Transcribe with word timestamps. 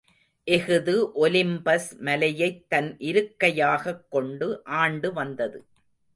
இஃது 0.45 1.09
ஒலிம்பஸ் 1.15 1.99
மலையைத் 1.99 2.69
தன் 2.69 2.97
இருக்கையாகக் 2.99 4.05
கொண்டு 4.09 4.63
ஆண்டு 4.63 5.13
வந்தது. 5.13 5.65